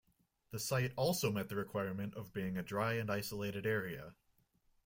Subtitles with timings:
[0.49, 4.15] The site also met the requirement of being a dry and isolated area.